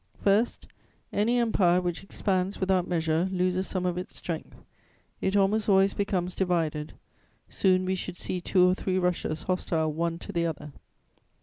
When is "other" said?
10.47-10.71